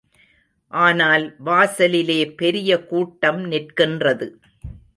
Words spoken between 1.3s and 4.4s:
வாசலிலே பெரிய கூட்டம் நிற்கின்றது.